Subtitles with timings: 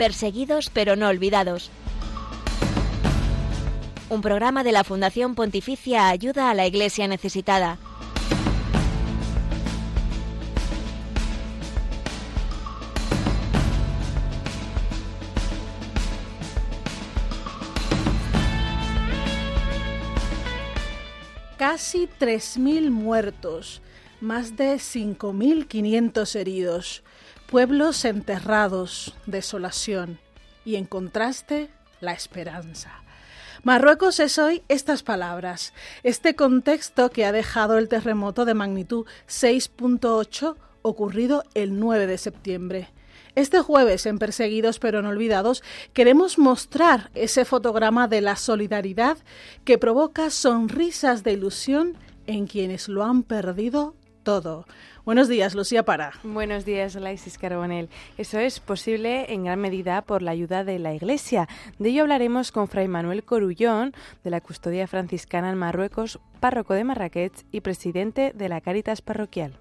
[0.00, 1.70] Perseguidos pero no olvidados.
[4.08, 7.76] Un programa de la Fundación Pontificia Ayuda a la Iglesia Necesitada.
[21.58, 23.82] Casi 3.000 muertos,
[24.22, 27.02] más de 5.500 heridos,
[27.50, 30.20] pueblos enterrados, desolación
[30.64, 31.68] y en contraste
[32.00, 33.02] la esperanza.
[33.64, 40.54] Marruecos es hoy estas palabras, este contexto que ha dejado el terremoto de magnitud 6.8
[40.82, 42.88] ocurrido el 9 de septiembre.
[43.34, 49.18] Este jueves en Perseguidos pero no olvidados queremos mostrar ese fotograma de la solidaridad
[49.64, 51.96] que provoca sonrisas de ilusión
[52.28, 54.66] en quienes lo han perdido todo.
[55.10, 56.12] Buenos días, Lucía Para.
[56.22, 57.88] Buenos días, Laisis Carbonel.
[58.16, 61.48] Eso es posible en gran medida por la ayuda de la Iglesia.
[61.80, 63.92] De ello hablaremos con Fray Manuel Corullón,
[64.22, 69.58] de la Custodia Franciscana en Marruecos, párroco de Marrakech y presidente de la Cáritas Parroquial.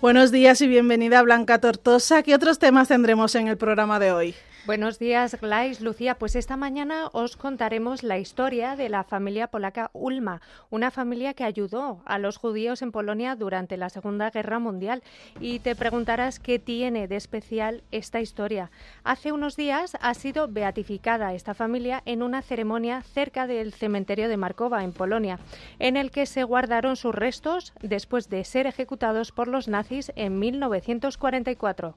[0.00, 2.22] Buenos días y bienvenida a Blanca Tortosa.
[2.22, 4.36] ¿Qué otros temas tendremos en el programa de hoy?
[4.64, 6.14] Buenos días, Glais, Lucía.
[6.14, 11.42] Pues esta mañana os contaremos la historia de la familia polaca Ulma, una familia que
[11.42, 15.02] ayudó a los judíos en Polonia durante la Segunda Guerra Mundial.
[15.40, 18.70] Y te preguntarás qué tiene de especial esta historia.
[19.02, 24.36] Hace unos días ha sido beatificada esta familia en una ceremonia cerca del cementerio de
[24.36, 25.40] Markova, en Polonia,
[25.80, 30.38] en el que se guardaron sus restos después de ser ejecutados por los nazis en
[30.38, 31.96] 1944.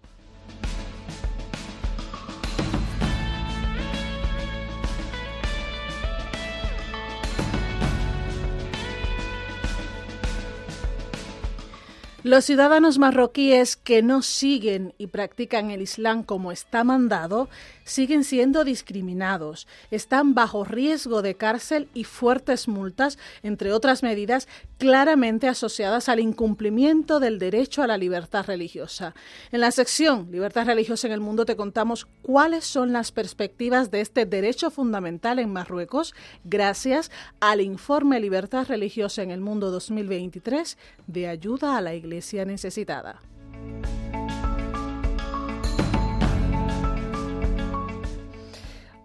[12.25, 17.49] Los ciudadanos marroquíes que no siguen y practican el Islam como está mandado
[17.85, 25.47] siguen siendo discriminados, están bajo riesgo de cárcel y fuertes multas, entre otras medidas claramente
[25.47, 29.15] asociadas al incumplimiento del derecho a la libertad religiosa.
[29.51, 34.01] En la sección Libertad religiosa en el mundo te contamos cuáles son las perspectivas de
[34.01, 36.13] este derecho fundamental en Marruecos
[36.43, 43.21] gracias al informe Libertad religiosa en el mundo 2023 de ayuda a la Iglesia necesitada.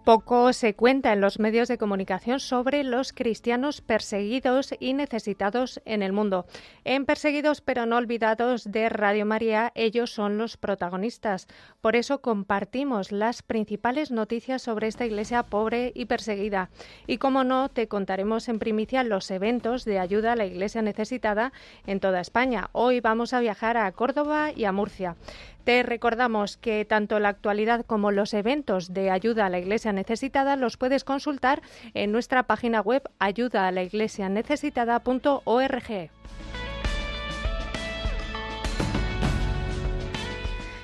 [0.03, 6.01] Poco se cuenta en los medios de comunicación sobre los cristianos perseguidos y necesitados en
[6.01, 6.47] el mundo.
[6.85, 11.47] En Perseguidos pero no olvidados de Radio María, ellos son los protagonistas.
[11.81, 16.71] Por eso compartimos las principales noticias sobre esta iglesia pobre y perseguida.
[17.05, 21.53] Y como no, te contaremos en primicia los eventos de ayuda a la iglesia necesitada
[21.85, 22.69] en toda España.
[22.71, 25.15] Hoy vamos a viajar a Córdoba y a Murcia.
[25.63, 30.55] Te recordamos que tanto la actualidad como los eventos de ayuda a la Iglesia necesitada
[30.55, 31.61] los puedes consultar
[31.93, 36.09] en nuestra página web ayudaalaIglesianecesitada.org.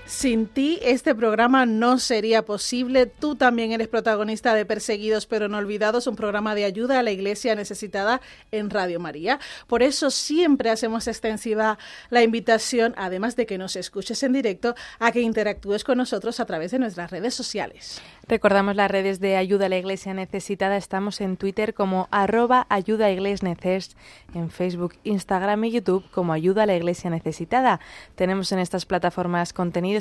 [0.08, 3.08] Sin ti este programa no sería posible.
[3.08, 7.12] Tú también eres protagonista de Perseguidos pero no olvidados, un programa de ayuda a la
[7.12, 9.38] iglesia necesitada en Radio María.
[9.68, 11.78] Por eso siempre hacemos extensiva
[12.10, 16.46] la invitación, además de que nos escuches en directo, a que interactúes con nosotros a
[16.46, 18.02] través de nuestras redes sociales.
[18.30, 20.78] Recordamos las redes de Ayuda a la Iglesia Necesitada.
[20.78, 26.66] Estamos en Twitter como arroba Ayuda a en Facebook, Instagram y YouTube como Ayuda a
[26.66, 27.80] la Iglesia Necesitada.
[28.16, 29.54] Tenemos en estas plataformas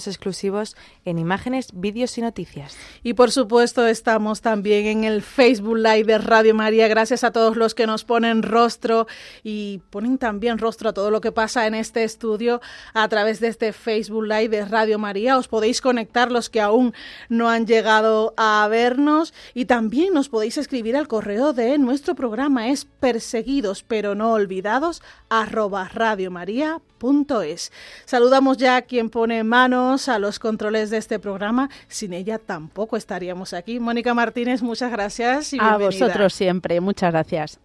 [0.05, 0.77] exclusivos
[1.07, 2.77] en imágenes, vídeos y noticias.
[3.03, 6.89] Y por supuesto estamos también en el Facebook Live de Radio María.
[6.89, 9.07] Gracias a todos los que nos ponen rostro
[9.43, 12.61] y ponen también rostro a todo lo que pasa en este estudio
[12.93, 15.39] a través de este Facebook Live de Radio María.
[15.39, 16.93] Os podéis conectar los que aún
[17.31, 22.69] no han llegado a vernos y también nos podéis escribir al correo de nuestro programa
[22.69, 27.73] es perseguidos pero no olvidados arroba radiomaria.es.
[28.05, 29.45] Saludamos ya a quien pone
[29.87, 31.71] manos a los controles de este programa.
[31.89, 33.81] Sin ella tampoco estaríamos aquí.
[33.81, 37.61] Mónica Martínez, muchas gracias y A vosotros siempre, muchas gracias.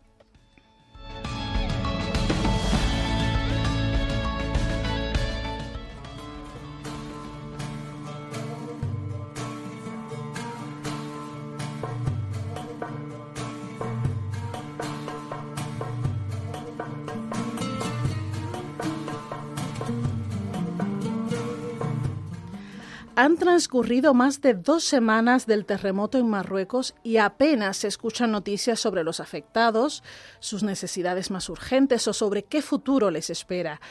[23.15, 28.79] Han transcurrido más de dos semanas del terremoto en Marruecos y apenas se escuchan noticias
[28.79, 30.01] sobre los afectados,
[30.39, 33.81] sus necesidades más urgentes o sobre qué futuro les espera.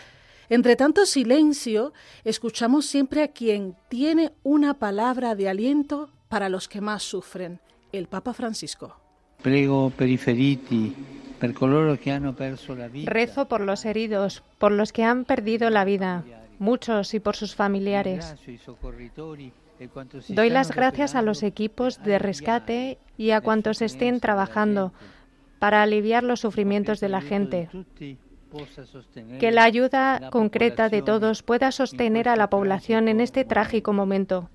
[0.49, 1.93] Entre tanto silencio,
[2.25, 7.61] escuchamos siempre a quien tiene una palabra de aliento para los que más sufren,
[7.93, 8.97] el Papa Francisco.
[9.43, 10.09] Prego per
[11.39, 13.11] per coloro que han perso la vida.
[13.11, 16.25] Rezo por los heridos, por los que han perdido la vida,
[16.61, 18.37] muchos y por sus familiares.
[20.29, 24.93] Doy las gracias a los equipos de rescate y a cuantos estén trabajando
[25.59, 27.69] para aliviar los sufrimientos de la gente.
[29.39, 34.51] Que la ayuda concreta de todos pueda sostener a la población en este trágico momento.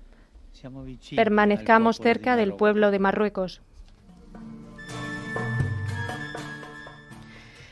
[1.14, 3.62] Permanezcamos cerca del pueblo de Marruecos.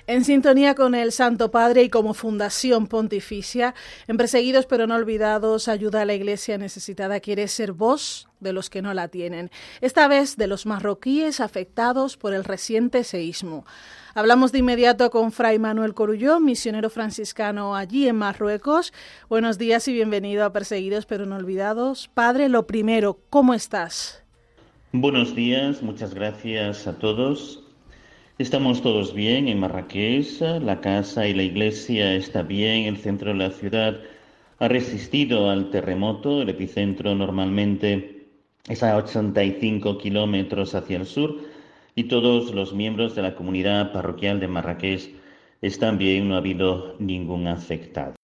[0.07, 3.75] En sintonía con el Santo Padre y como Fundación Pontificia,
[4.07, 8.69] en Perseguidos pero no olvidados, ayuda a la Iglesia necesitada, quiere ser voz de los
[8.69, 13.65] que no la tienen, esta vez de los marroquíes afectados por el reciente seísmo.
[14.15, 18.93] Hablamos de inmediato con Fray Manuel Corulló, misionero franciscano allí en Marruecos.
[19.31, 22.11] Buenos días y bienvenido a Perseguidos pero no olvidados.
[22.13, 24.23] Padre, lo primero, ¿cómo estás?
[24.93, 27.64] Buenos días, muchas gracias a todos.
[28.37, 33.37] Estamos todos bien en Marrakech, la casa y la iglesia está bien, el centro de
[33.37, 34.01] la ciudad
[34.59, 38.27] ha resistido al terremoto, el epicentro normalmente
[38.69, 41.43] es a 85 kilómetros hacia el sur
[41.95, 45.15] y todos los miembros de la comunidad parroquial de Marrakech
[45.63, 48.17] están bien, no ha habido ningún afectado.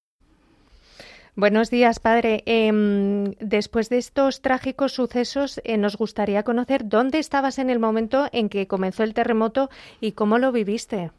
[1.40, 2.42] Buenos días, padre.
[2.44, 8.28] Em, después de estos trágicos sucesos, eh, nos gustaría conocer dónde estabas en el momento
[8.32, 9.70] en que comenzó el terremoto
[10.02, 11.12] y cómo lo viviste.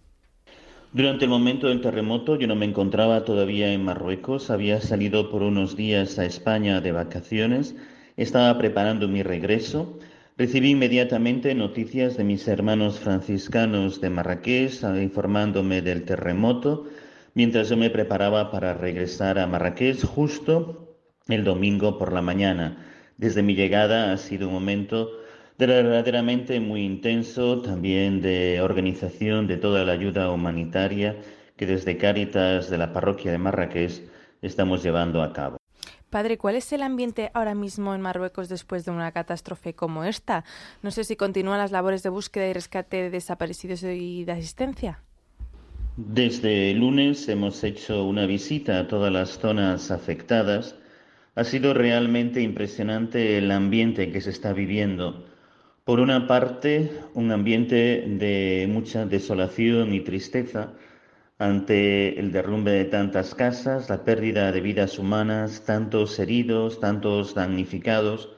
[0.94, 5.42] Durante el momento del terremoto yo no me encontraba todavía en Marruecos, había salido por
[5.42, 7.76] unos días a España de vacaciones,
[8.16, 9.98] estaba preparando mi regreso.
[10.38, 16.86] Recibí inmediatamente noticias de mis hermanos franciscanos de Marrakech informándome del terremoto
[17.34, 20.98] mientras yo me preparaba para regresar a Marrakech justo
[21.28, 22.86] el domingo por la mañana.
[23.18, 25.12] Desde mi llegada ha sido un momento
[25.58, 31.18] verdaderamente muy intenso, también de organización de toda la ayuda humanitaria
[31.56, 34.02] que desde Cáritas de la parroquia de Marrakech
[34.42, 35.58] estamos llevando a cabo.
[36.10, 40.44] Padre, ¿cuál es el ambiente ahora mismo en Marruecos después de una catástrofe como esta?
[40.82, 45.04] No sé si continúan las labores de búsqueda y rescate de desaparecidos y de asistencia.
[45.98, 50.78] Desde lunes hemos hecho una visita a todas las zonas afectadas.
[51.36, 55.26] Ha sido realmente impresionante el ambiente que se está viviendo.
[55.84, 60.72] Por una parte, un ambiente de mucha desolación y tristeza
[61.40, 68.30] ante el derrumbe de tantas casas, la pérdida de vidas humanas, tantos heridos, tantos damnificados.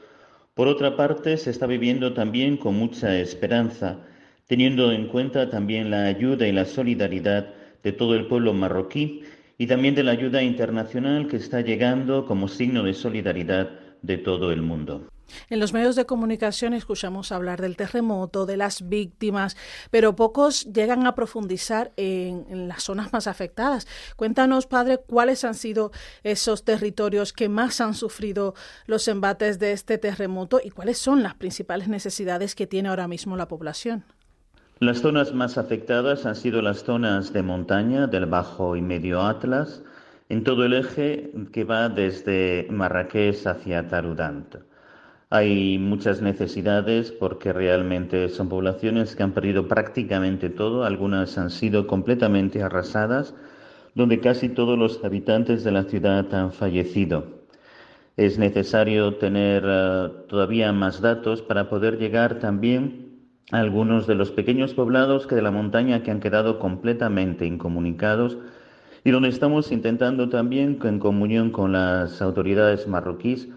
[0.55, 3.99] Por otra parte, se está viviendo también con mucha esperanza
[4.47, 7.53] teniendo en cuenta también la ayuda y la solidaridad
[7.83, 9.23] de todo el pueblo marroquí
[9.57, 13.69] y también de la ayuda internacional que está llegando como signo de solidaridad
[14.01, 15.07] de todo el mundo.
[15.49, 19.55] En los medios de comunicación escuchamos hablar del terremoto, de las víctimas,
[19.89, 23.87] pero pocos llegan a profundizar en, las zonas más afectadas.
[24.15, 25.91] Cuéntanos, padre, cuáles han sido
[26.23, 28.53] esos territorios que más han sufrido
[28.85, 33.37] los embates de este terremoto y cuáles son las principales necesidades que tiene ahora mismo
[33.37, 34.05] la población.
[34.79, 39.83] Las zonas más afectadas han sido las zonas de montaña del Bajo y Medio Atlas,
[40.29, 44.55] en todo el eje que va desde Marrakech hacia Tarudant.
[45.29, 51.85] Hay muchas necesidades porque realmente son poblaciones que han perdido prácticamente todo, algunas han sido
[51.87, 53.35] completamente arrasadas,
[53.95, 57.43] donde casi todos los habitantes de la ciudad han fallecido.
[58.17, 63.02] Es necesario tener uh, todavía más datos para poder llegar también
[63.53, 68.39] algunos de los pequeños poblados que de la montaña que han quedado completamente incomunicados
[69.03, 73.47] y donde estamos intentando también, en comunión con las autoridades marroquíes,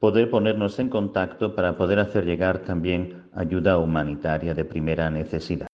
[0.00, 5.66] poder ponernos en contacto para poder hacer llegar también ayuda humanitaria de primera necesidad.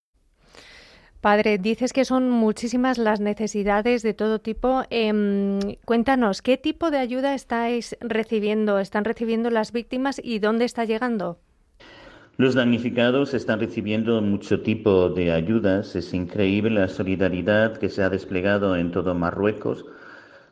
[1.20, 4.84] Padre, dices que son muchísimas las necesidades de todo tipo.
[4.90, 8.78] Em, cuéntanos, ¿qué tipo de ayuda estáis recibiendo?
[8.78, 11.38] ¿Están recibiendo las víctimas y dónde está llegando?
[12.36, 15.94] Los damnificados están recibiendo mucho tipo de ayudas.
[15.94, 19.84] Es increíble la solidaridad que se ha desplegado en todo Marruecos,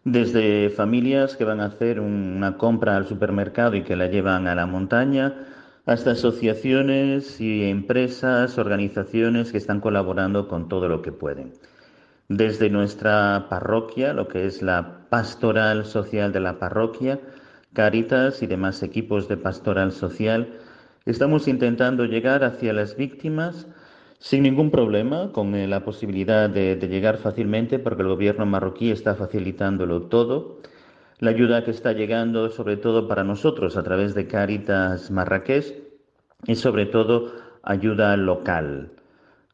[0.04, 4.54] desde familias que van a hacer una compra al supermercado y que la llevan a
[4.54, 5.34] la montaña,
[5.84, 11.52] hasta asociaciones y empresas, organizaciones que están colaborando con todo lo que pueden.
[12.28, 17.18] Desde nuestra parroquia, lo que es la pastoral social de la parroquia,
[17.72, 20.58] Caritas y demás equipos de pastoral social,
[21.04, 23.66] Estamos intentando llegar hacia las víctimas
[24.20, 29.16] sin ningún problema, con eh, la posibilidad de, llegar fácilmente, porque el gobierno marroquí está
[29.16, 30.60] facilitándolo todo.
[31.18, 35.74] La ayuda que está llegando, sobre todo para nosotros, a través de Cáritas Marrakech,
[36.46, 37.32] es sobre todo
[37.64, 38.92] ayuda local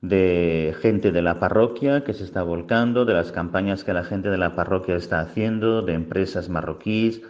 [0.02, 4.28] de gente de la parroquia que se está volcando, de las campañas que la gente
[4.28, 7.22] de la parroquia está haciendo, de empresas marroquíes,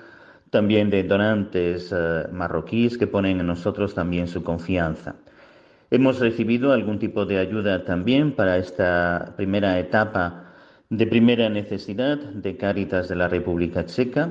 [0.51, 5.17] también de donantes eh, marroquíes que ponen en nosotros también su confianza.
[5.91, 10.45] Hemos recibido algún tipo de ayuda también para esta primera etapa
[10.91, 14.29] de primera necesidad de Cáritas de la República Checa,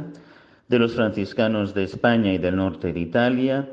[0.68, 3.70] de los franciscanos de España y del norte de Italia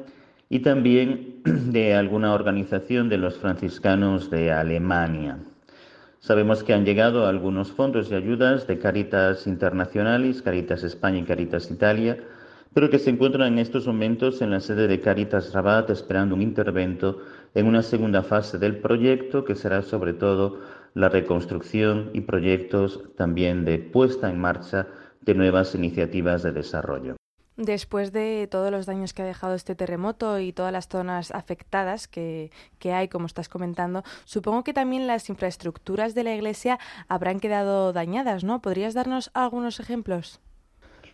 [0.49, 5.39] y también de alguna organización de los franciscanos de Alemania.
[6.21, 11.71] Sabemos que han llegado algunos fondos y ayudas de Caritas Internacionales, Caritas España y Caritas
[11.71, 12.19] Italia,
[12.75, 16.43] pero que se encuentran en estos momentos en la sede de Caritas Rabat esperando un
[16.43, 17.21] intervento
[17.55, 20.59] en una segunda fase del proyecto que será sobre todo
[20.93, 24.89] la reconstrucción y proyectos también de puesta en marcha
[25.23, 27.17] de nuevas iniciativas de desarrollo.
[27.57, 32.09] Después de todos los daños que ha dejado este terremoto y todas las zonas afectadas
[32.09, 32.51] que,
[32.81, 37.93] que, hay, como estás comentando, supongo que también las infraestructuras de la Iglesia habrán quedado
[37.93, 38.61] dañadas, ¿no?
[38.61, 40.41] ¿Podrías darnos algunos ejemplos?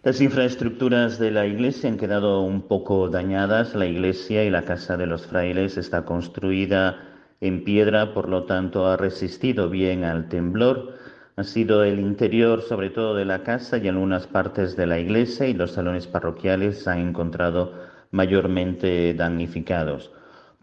[0.03, 3.75] Las infraestructuras de la iglesia han quedado un poco dañadas.
[3.75, 6.97] La iglesia y la casa de los frailes está construida
[7.43, 10.95] en piedra, por lo tanto ha resistido bien al temblor.
[11.37, 15.47] Ha sido el interior, sobre todo de la casa y algunas partes de la iglesia
[15.49, 17.75] y los salones parroquiales se han encontrado
[18.11, 20.11] mayormente damnificados.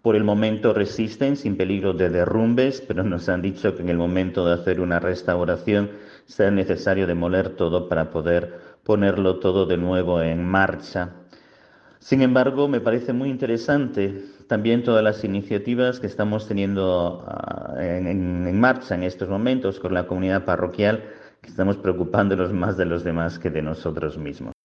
[0.02, 3.98] Por el momento resisten sin peligro de derrumbes, pero nos han dicho que en el
[3.98, 5.92] momento de hacer una restauración
[6.26, 11.14] será necesario demoler todo para poder ponerlo todo de nuevo en marcha.
[12.00, 18.60] Sin embargo, me parece muy interesante también todas las iniciativas que estamos teniendo ah, en,
[18.60, 21.04] marcha en estos momentos con la comunidad parroquial,
[21.42, 24.57] que estamos preocupándonos más de los demás que de nosotros mismos.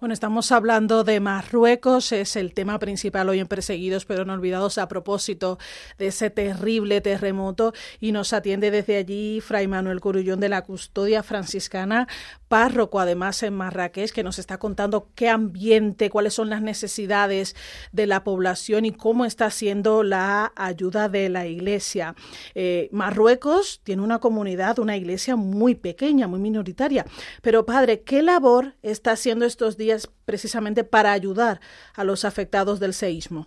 [0.00, 4.78] Bueno, estamos hablando de Marruecos, es el tema principal hoy en Perseguidos pero no olvidados
[4.78, 5.58] a propósito
[5.98, 11.22] de ese terrible terremoto y nos atiende desde allí Fray Manuel Curullón de la Custodia
[11.22, 12.08] Franciscana,
[12.48, 17.54] párroco además en Marrakech, que nos está contando qué ambiente, cuáles son las necesidades
[17.92, 22.14] de la población y cómo está siendo la ayuda de la iglesia.
[22.54, 27.04] Eh, Marruecos tiene una comunidad, una iglesia muy pequeña, muy minoritaria,
[27.42, 29.89] pero padre, ¿qué labor está haciendo estos días?
[30.24, 31.60] Precisamente para ayudar
[31.94, 33.46] a los afectados del seísmo.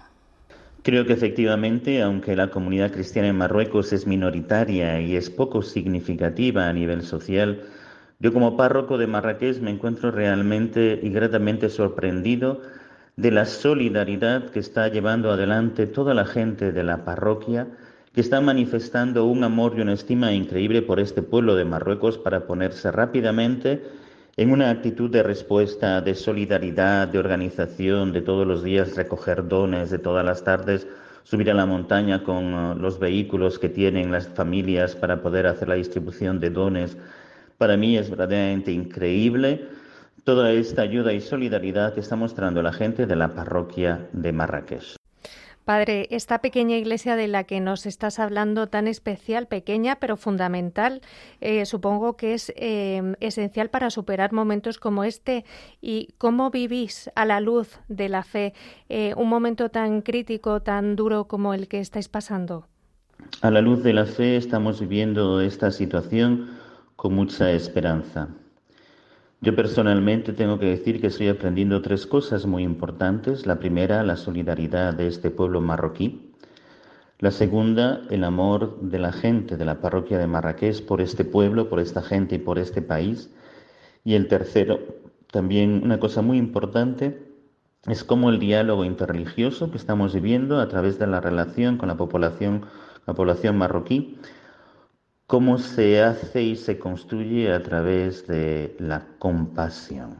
[0.84, 6.68] Creo que efectivamente, aunque la comunidad cristiana en Marruecos es minoritaria y es poco significativa
[6.68, 7.62] a nivel social,
[8.20, 12.62] yo como párroco de Marrakech me encuentro realmente y gratamente sorprendido
[13.16, 17.68] de la solidaridad que está llevando adelante toda la gente de la parroquia,
[18.14, 22.46] que está manifestando un amor y una estima increíble por este pueblo de Marruecos para
[22.46, 23.84] ponerse rápidamente
[24.36, 29.92] en una actitud de respuesta, de solidaridad, de organización, de todos los días recoger dones,
[29.92, 30.88] de todas las tardes
[31.24, 35.70] subir a la montaña con uh, los vehículos que tienen las familias para poder hacer
[35.70, 36.98] la distribución de dones,
[37.58, 39.68] para mí es verdaderamente increíble
[40.24, 44.96] toda esta ayuda y solidaridad que está mostrando la gente de la parroquia de Marrakech.
[45.66, 51.02] Padre, esta pequeña iglesia de la que nos estás hablando, tan especial, pequeña pero fundamental,
[51.40, 55.46] eh, supongo que es em, esencial para superar momentos como este.
[55.82, 58.54] ¿Y cómo vivís a la luz de la fe
[58.90, 62.68] eh, un momento tan crítico, tan duro como el que estáis pasando?
[63.42, 66.58] A la luz de la fe estamos viviendo esta situación
[66.98, 68.28] con mucha esperanza.
[69.44, 73.46] Yo personalmente tengo que decir que estoy aprendiendo tres cosas muy importantes.
[73.46, 76.32] La primera, la solidaridad de este pueblo marroquí.
[77.20, 81.68] La segunda, el amor de la gente de la parroquia de Marrakech por este pueblo,
[81.68, 83.32] por esta gente y por este país.
[84.06, 84.80] Y el tercero,
[85.30, 87.28] también una cosa muy importante,
[87.86, 91.98] es cómo el diálogo interreligioso que estamos viviendo a través de la relación con la
[91.98, 92.66] población,
[93.06, 94.18] la población marroquí,
[95.28, 100.18] cómo se hace y se construye a través de la compasión.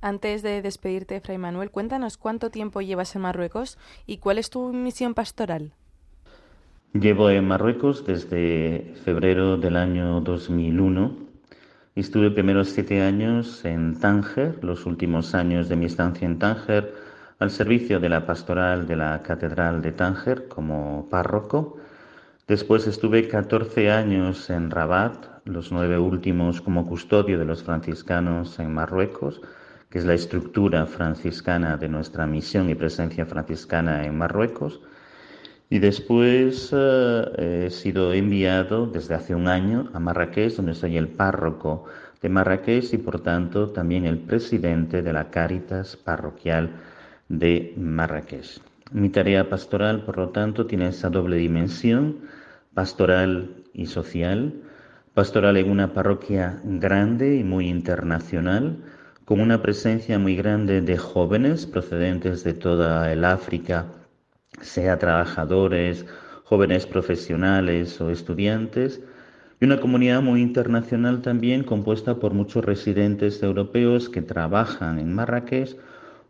[0.00, 4.72] Antes de despedirte, Fray Manuel, cuéntanos cuánto tiempo llevas en Marruecos y cuál es tu
[4.72, 5.72] misión pastoral.
[6.92, 11.16] Llevo en Marruecos desde febrero del año 2001.
[11.94, 16.94] Estuve primeros siete años en Tánger, los últimos años de mi estancia en Tánger,
[17.38, 21.75] al servicio de la pastoral de la Catedral de Tánger como párroco
[22.48, 28.72] Después estuve 14 años en Rabat, los nueve últimos como custodio de los franciscanos en
[28.72, 29.40] Marruecos,
[29.90, 34.80] que es la estructura franciscana de nuestra misión y presencia franciscana en Marruecos.
[35.70, 41.08] Y después eh, he sido enviado desde hace un año a Marrakech, donde soy el
[41.08, 41.86] párroco
[42.22, 46.70] de Marrakech y por tanto también el presidente de la Cáritas parroquial
[47.28, 48.60] de Marrakech.
[48.92, 52.20] Mi tarea pastoral, por lo tanto, tiene esa doble dimensión,
[52.72, 54.62] pastoral y social.
[55.12, 58.76] Pastoral en una parroquia grande y muy internacional,
[59.24, 63.86] con una presencia muy grande de jóvenes procedentes de toda el África
[64.60, 66.06] sea trabajadores,
[66.44, 69.02] jóvenes profesionales o estudiantes,
[69.60, 75.76] y una comunidad muy internacional también compuesta por muchos residentes europeos que trabajan en Marrakech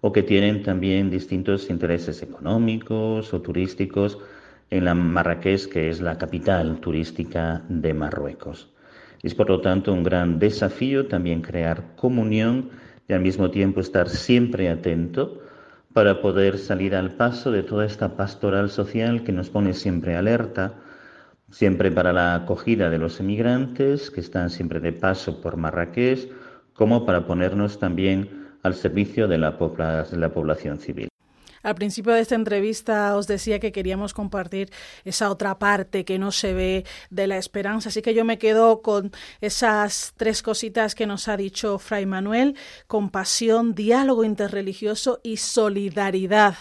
[0.00, 4.19] o que tienen también distintos intereses económicos o turísticos
[4.71, 8.69] en la Marrakech, que es la capital turística de Marruecos.
[9.23, 12.71] Es por lo tanto un gran desafío también crear comunión
[13.09, 15.41] y al mismo tiempo estar siempre atento
[15.93, 20.75] para poder salir al paso de toda esta pastoral social que nos pone siempre alerta,
[21.50, 26.31] siempre para la acogida de los emigrantes que están siempre de paso por Marrakech,
[26.75, 31.09] como para ponernos también al servicio de la, población civil.
[31.67, 34.71] Al principio de esta entrevista os decía que queríamos compartir
[35.05, 38.83] esa otra parte que no se ve de la esperanza, así que yo me quedo
[38.83, 42.55] con esas tres cositas que nos ha dicho Fray Manuel,
[42.87, 46.55] compasión, diálogo interreligioso y solidaridad.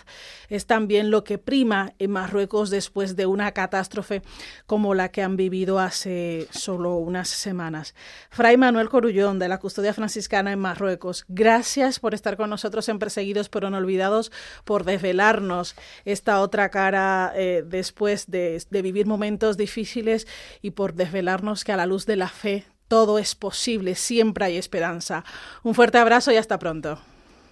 [0.50, 4.24] Es también lo que prima en Marruecos después de una catástrofe
[4.66, 7.94] como la que han vivido hace solo unas semanas.
[8.32, 12.98] Fray Manuel Corullón, de la Custodia Franciscana en Marruecos, gracias por estar con nosotros en
[12.98, 14.32] Perseguidos pero no olvidados,
[14.64, 15.75] por desvelarnos
[16.06, 20.28] esta otra cara eh, después de, de vivir momentos difíciles
[20.62, 24.58] y por desvelarnos que a la luz de la fe todo es posible, siempre hay
[24.58, 25.24] esperanza.
[25.64, 27.00] Un fuerte abrazo y hasta pronto.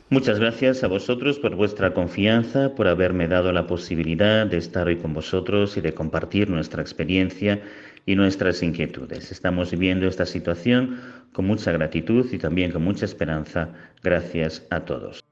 [0.10, 4.98] Muchas gracias a vosotros por vuestra confianza, por haberme dado la posibilidad de estar hoy
[4.98, 7.62] con vosotros y de compartir nuestra experiencia
[8.06, 9.32] y nuestras inquietudes.
[9.32, 13.70] Estamos viviendo esta situación con mucha gratitud y también con mucha esperanza.
[14.04, 15.24] Gracias a todos.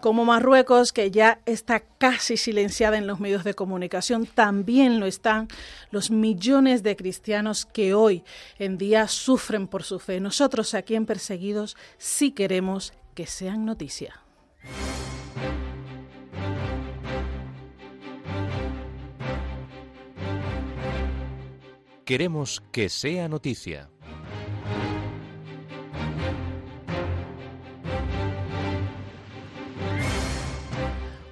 [0.00, 5.48] Como Marruecos, que ya está casi silenciada en los medios de comunicación, también lo están
[5.90, 8.24] los millones de cristianos que hoy
[8.58, 10.20] en día sufren por su fe.
[10.20, 14.22] Nosotros aquí en Perseguidos sí queremos que sean noticia.
[22.04, 23.88] Queremos que sea noticia.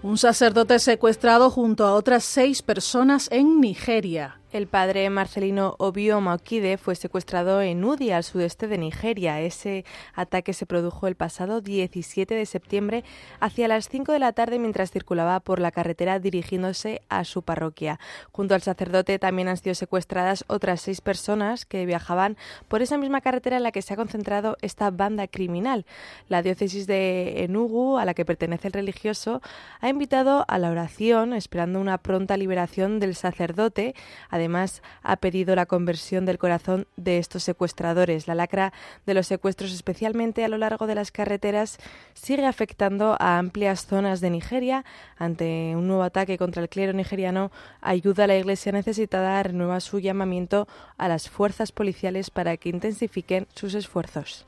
[0.09, 4.38] Un sacerdote secuestrado junto a otras seis personas en Nigeria.
[4.51, 9.43] El padre Marcelino Obio Maokide fue secuestrado en Udi, al sudeste de Nigeria.
[9.43, 9.85] Ese
[10.15, 13.05] ataque se produjo el pasado 17 de septiembre
[13.41, 18.01] hacia las 5 de la tarde mientras circulaba por la carretera dirigiéndose a su parroquia.
[18.33, 23.21] Junto al sacerdote también han sido secuestradas otras seis personas que viajaban por esa misma
[23.21, 25.85] carretera en la que se ha concentrado esta banda criminal.
[26.29, 29.43] La diócesis de Enugu, a la que pertenece el religioso,
[29.83, 33.95] ha invitado a la oración esperando una pronta liberación del sacerdote
[34.38, 38.29] Además, ha pedido la conversión del corazón de estos secuestradores.
[38.29, 38.72] La lacra
[39.05, 41.79] de los secuestros, especialmente a lo largo de las carreteras,
[42.14, 44.85] sigue afectando a amplias zonas de Nigeria.
[45.16, 49.98] Ante un nuevo ataque contra el clero nigeriano, ayuda a la Iglesia necesitada renueva su
[49.98, 54.46] llamamiento a las fuerzas policiales para que intensifiquen sus esfuerzos.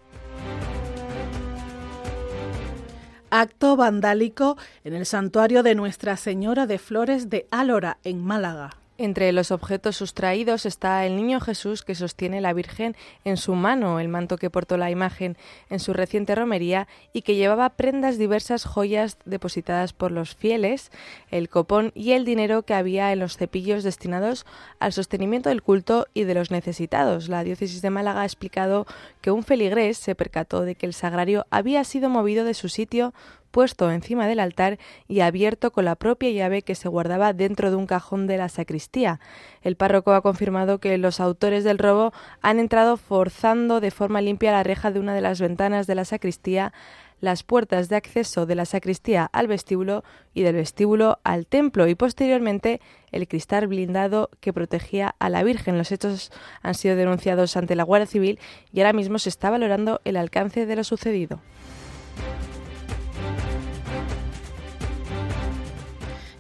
[3.31, 8.80] Acto vandálico en el santuario de Nuestra Señora de Flores de Álora, en Málaga.
[9.03, 13.99] Entre los objetos sustraídos está el niño Jesús que sostiene la Virgen en su mano,
[13.99, 15.39] el manto que portó la imagen
[15.71, 20.93] en su reciente romería y que llevaba prendas diversas joyas depositadas por los fieles,
[21.31, 24.45] el copón y el dinero que había en los cepillos destinados
[24.81, 27.31] al sostenimiento del culto y de los necesitados.
[27.31, 28.87] La diócesis de Málaga ha explicado
[29.23, 33.15] que un feligrés se percató de que el sagrario había sido movido de su sitio
[33.51, 37.77] puesto encima del altar y abierto con la propia llave que se guardaba dentro de
[37.77, 39.21] un cajón de la sacristía.
[39.63, 44.53] El párroco ha confirmado que los autores del robo han entrado forzando de forma limpia
[44.53, 46.73] la reja de una de las ventanas de la sacristía,
[47.21, 51.95] las puertas de acceso de la sacristía al vestíbulo y del vestíbulo al templo y
[51.95, 52.81] posteriormente
[53.13, 55.79] el cristal blindado que protegía a la Virgen.
[55.79, 56.33] Los hechos
[56.63, 58.39] han sido denunciados ante la Guardia Civil
[58.73, 61.41] y ahora mismo se está valorando el alcance de lo sucedido.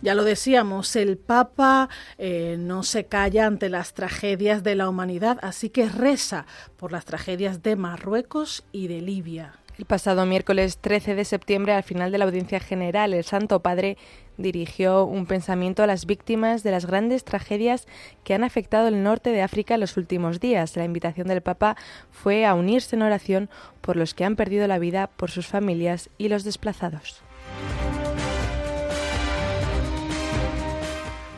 [0.02, 5.38] Ya lo decíamos, el Papa eh, no se calla ante las tragedias de la humanidad,
[5.42, 9.60] así que reza por las tragedias de Marruecos y de Libia.
[9.78, 13.96] El pasado miércoles 13 de septiembre, al final de la audiencia general, el Santo Padre
[14.36, 17.86] dirigió un pensamiento a las víctimas de las grandes tragedias
[18.24, 20.76] que han afectado el norte de África en los últimos días.
[20.76, 21.76] La invitación del Papa
[22.10, 26.10] fue a unirse en oración por los que han perdido la vida, por sus familias
[26.18, 27.22] y los desplazados.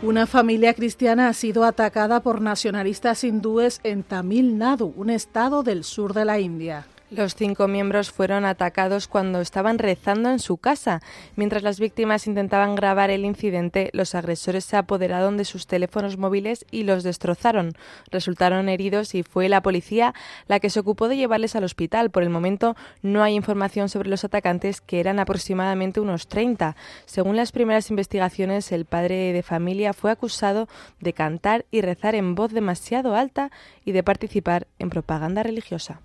[0.03, 5.85] Una familia cristiana ha sido atacada por nacionalistas hindúes en Tamil Nadu, un estado del
[5.85, 6.87] sur de la India.
[7.15, 11.03] Los cinco miembros fueron atacados cuando estaban rezando en su casa.
[11.37, 16.65] Mientras las víctimas intentaban grabar el incidente, los agresores se apoderaron de sus teléfonos móviles
[16.71, 17.75] y los destrozaron.
[18.11, 20.15] Resultaron heridos y fue la policía
[20.47, 22.11] la que se ocupó de llevarles al hospital.
[22.11, 26.77] Por el momento no hay información sobre los atacantes, que eran aproximadamente unos 30.
[27.05, 30.67] Según las primeras investigaciones, el padre de familia fue acusado
[30.99, 33.51] de cantar y rezar en voz demasiado alta
[33.85, 36.01] y de participar en propaganda religiosa.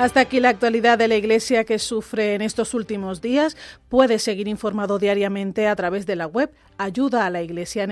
[0.00, 3.58] Hasta aquí la actualidad de la Iglesia que sufre en estos últimos días.
[3.90, 7.82] Puede seguir informado diariamente a través de la web ayuda a la iglesia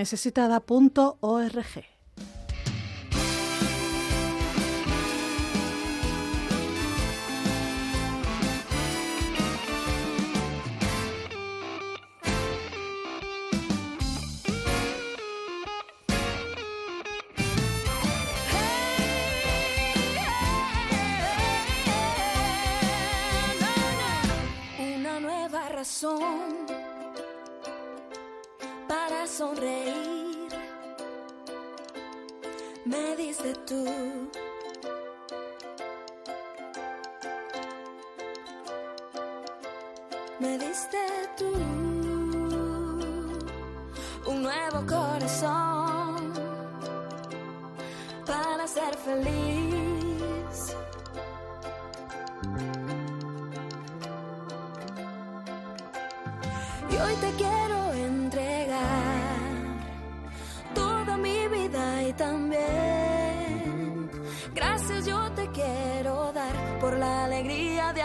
[28.89, 30.49] para sonreír.
[32.85, 33.85] Me diste tú.
[40.41, 40.99] Me diste
[41.37, 41.53] tú
[44.27, 46.33] un nuevo corazón
[48.27, 49.78] para ser feliz.
[66.99, 68.03] La alegría de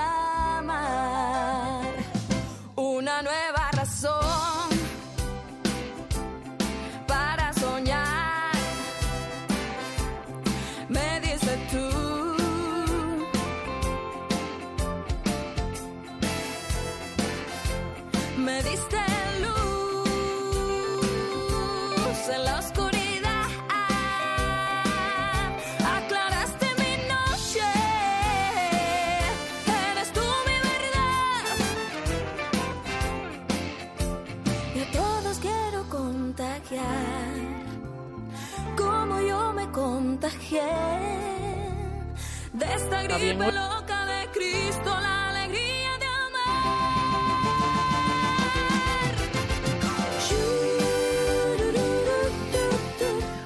[40.33, 40.61] contagié
[42.53, 44.85] de esta gripe loca de Cristo.
[44.85, 46.73] La alegría de amar.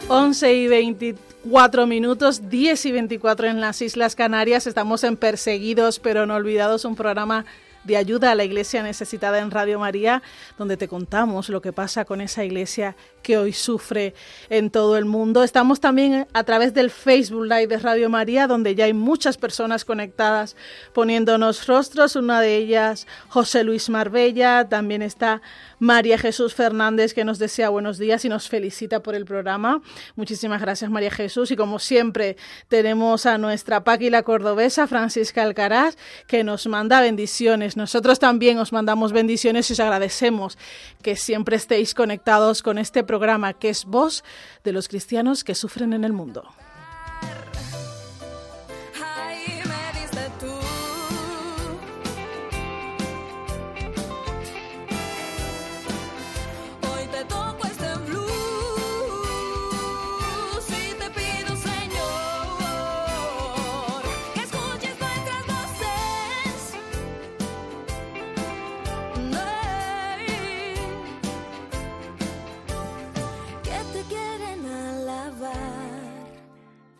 [0.07, 4.67] 11 y 24 minutos, 10 y 24 en las Islas Canarias.
[4.67, 7.45] Estamos en Perseguidos pero no olvidados, un programa
[7.87, 10.21] de ayuda a la iglesia necesitada en Radio María,
[10.57, 14.13] donde te contamos lo que pasa con esa iglesia que hoy sufre
[14.49, 15.41] en todo el mundo.
[15.41, 19.85] Estamos también a través del Facebook Live de Radio María, donde ya hay muchas personas
[19.85, 20.55] conectadas
[20.93, 22.17] poniéndonos rostros.
[22.17, 25.41] Una de ellas, José Luis Marbella, también está
[25.79, 29.81] María Jesús Fernández, que nos desea buenos días y nos felicita por el programa.
[30.15, 31.51] Muchísimas gracias, María Jesús.
[31.51, 32.37] Y como siempre,
[32.67, 37.77] tenemos a nuestra Páquila cordobesa, Francisca Alcaraz, que nos manda bendiciones.
[37.77, 40.57] Nosotros también os mandamos bendiciones y os agradecemos
[41.01, 44.23] que siempre estéis conectados con este programa que es voz
[44.63, 46.43] de los cristianos que sufren en el mundo.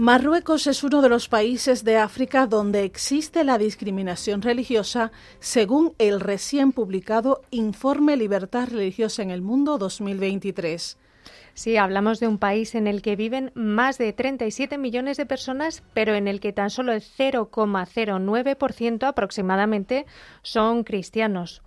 [0.00, 6.20] Marruecos es uno de los países de África donde existe la discriminación religiosa según el
[6.20, 10.96] recién publicado Informe Libertad Religiosa en el Mundo 2023.
[11.52, 15.82] Sí, hablamos de un país en el que viven más de 37 millones de personas,
[15.92, 20.06] pero en el que tan solo el 0,09% aproximadamente
[20.40, 21.60] son cristianos.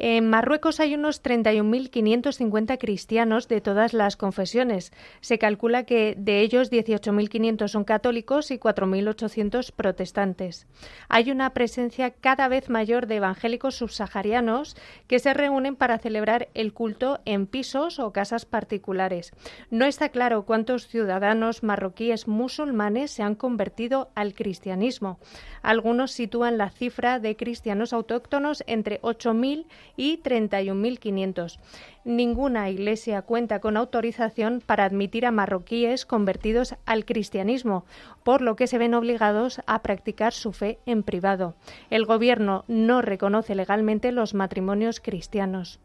[0.00, 4.92] En Marruecos hay unos 31.550 cristianos de todas las confesiones.
[5.20, 10.68] Se calcula que de ellos 18.500 son católicos y 4.800 protestantes.
[11.08, 14.76] Hay una presencia cada vez mayor de evangélicos subsaharianos
[15.08, 19.32] que se reúnen para celebrar el culto en pisos o casas particulares.
[19.70, 25.18] No está claro cuántos ciudadanos marroquíes musulmanes se han convertido al cristianismo.
[25.60, 29.66] Algunos sitúan la cifra de cristianos autóctonos entre 8.000
[29.98, 31.58] y 31.500.
[32.04, 37.84] Ninguna iglesia cuenta con autorización para admitir a marroquíes convertidos al cristianismo,
[38.22, 41.56] por lo que se ven obligados a practicar su fe en privado.
[41.90, 45.80] El gobierno no reconoce legalmente los matrimonios cristianos.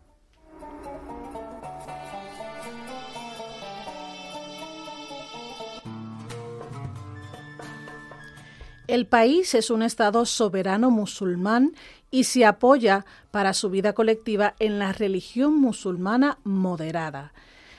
[8.86, 11.74] El país es un Estado soberano musulmán
[12.14, 17.34] y se apoya para su vida colectiva en la religión musulmana moderada.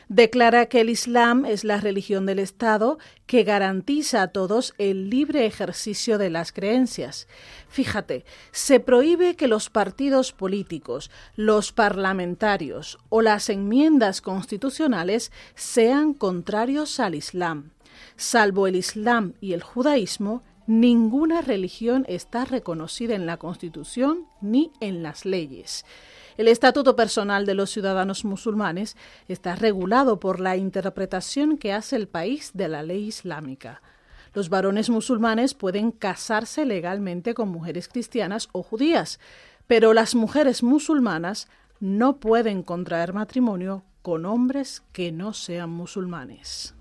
[0.08, 5.46] Declara que el Islam es la religión del Estado que garantiza a todos el libre
[5.46, 7.28] ejercicio de las creencias.
[7.68, 16.98] Fíjate, se prohíbe que los partidos políticos, los parlamentarios o las enmiendas constitucionales sean contrarios
[16.98, 17.70] al Islam.
[18.16, 25.02] Salvo el Islam y el judaísmo, Ninguna religión está reconocida en la Constitución ni en
[25.02, 25.84] las leyes.
[26.38, 28.96] El estatuto personal de los ciudadanos musulmanes
[29.28, 33.82] está regulado por la interpretación que hace el país de la ley islámica.
[34.32, 39.20] Los varones musulmanes pueden casarse legalmente con mujeres cristianas o judías,
[39.66, 41.46] pero las mujeres musulmanas
[41.78, 46.74] no pueden contraer matrimonio con hombres que no sean musulmanes.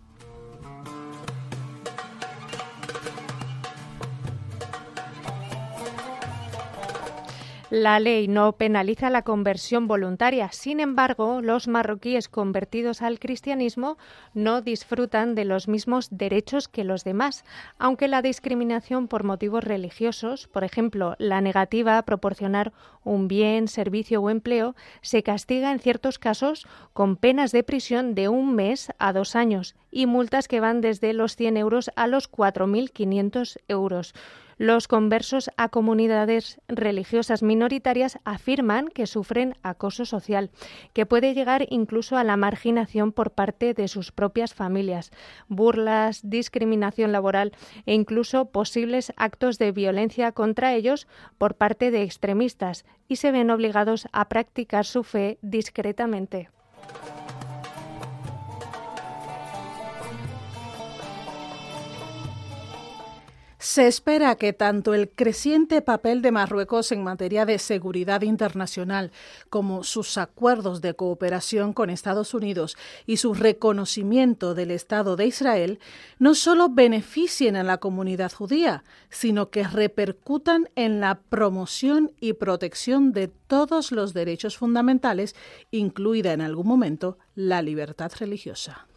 [7.75, 10.51] La ley no penaliza la conversión voluntaria.
[10.51, 13.97] Sin embargo, los marroquíes convertidos al cristianismo
[14.35, 17.43] no disfrutan de los mismos derechos que los demás,
[17.79, 24.21] aunque la discriminación por motivos religiosos, por ejemplo, la negativa a proporcionar un bien, servicio
[24.21, 29.13] o empleo, se castiga en ciertos casos con penas de prisión de un mes a
[29.13, 34.13] dos años y multas que van desde los 100 euros a los 4.500 euros.
[34.57, 40.51] Los conversos a comunidades religiosas minoritarias afirman que sufren acoso social,
[40.93, 45.11] que puede llegar incluso a la marginación por parte de sus propias familias,
[45.47, 47.53] burlas, discriminación laboral
[47.85, 53.49] e incluso posibles actos de violencia contra ellos por parte de extremistas y se ven
[53.49, 56.49] obligados a practicar su fe discretamente.
[63.63, 69.13] Se espera que tanto el creciente papel de Marruecos en materia de seguridad internacional
[69.49, 75.79] como sus acuerdos de cooperación con Estados Unidos y su reconocimiento del Estado de Israel
[76.19, 83.13] no solo beneficien a la comunidad judía, sino que repercutan en la promoción y protección
[83.13, 85.37] de todos los derechos fundamentales,
[85.71, 88.87] incluida en algún momento la libertad religiosa.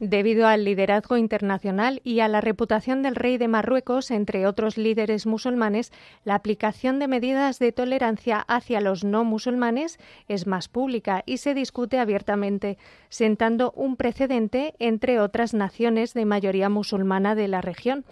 [0.00, 5.26] Debido al liderazgo internacional y a la reputación del rey de Marruecos, entre otros líderes
[5.26, 5.92] musulmanes,
[6.24, 11.52] la aplicación de medidas de tolerancia hacia los no musulmanes es más pública y se
[11.52, 12.78] discute abiertamente,
[13.10, 18.06] sentando un precedente entre otras naciones de mayoría musulmana de la región.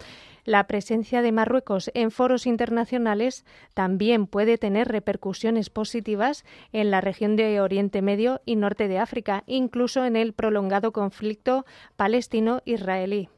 [0.45, 7.35] La presencia de Marruecos en foros internacionales también puede tener repercusiones positivas en la región
[7.35, 13.29] de Oriente Medio y Norte de África, incluso en el prolongado conflicto palestino-israelí.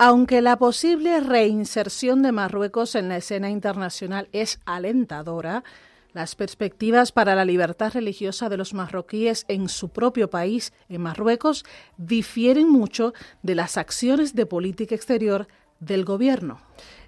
[0.00, 5.64] Aunque la posible reinserción de Marruecos en la escena internacional es alentadora,
[6.18, 11.64] las perspectivas para la libertad religiosa de los marroquíes en su propio país, en Marruecos,
[11.96, 15.46] difieren mucho de las acciones de política exterior
[15.78, 16.60] del gobierno.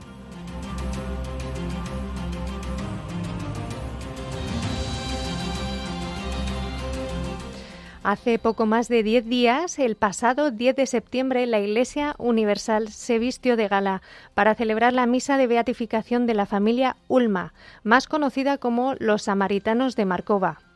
[8.03, 13.17] Hace poco más de 10 días, el pasado 10 de septiembre, la Iglesia Universal se
[13.17, 14.03] vistió de gala
[14.35, 19.95] para celebrar la misa de beatificación de la familia Ulma, más conocida como los samaritanos
[19.95, 20.70] de Markova.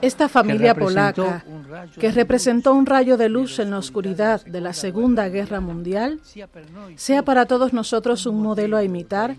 [0.00, 1.44] Esta familia polaca,
[1.98, 6.20] que representó un rayo de luz en la oscuridad de la Segunda Guerra Mundial,
[6.96, 9.36] sea para todos nosotros un modelo a imitar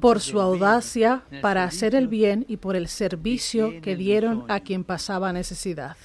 [0.00, 4.84] por su audacia para hacer el bien y por el servicio que dieron a quien
[4.84, 5.96] pasaba necesidad.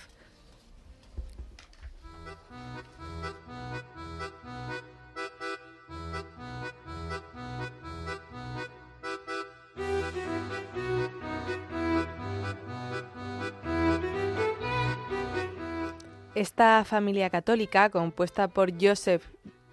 [16.35, 19.23] Esta familia católica, compuesta por Joseph,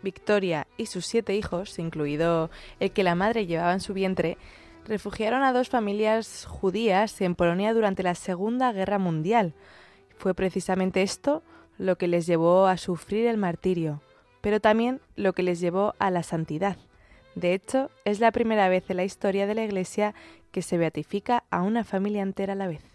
[0.00, 4.38] Victoria y sus siete hijos, incluido el que la madre llevaba en su vientre,
[4.86, 9.54] refugiaron a dos familias judías en Polonia durante la Segunda Guerra Mundial.
[10.18, 11.42] Fue precisamente esto
[11.78, 14.00] lo que les llevó a sufrir el martirio,
[14.40, 16.76] pero también lo que les llevó a la santidad.
[17.34, 20.14] De hecho, es la primera vez en la historia de la Iglesia
[20.52, 22.91] que se beatifica a una familia entera a la vez.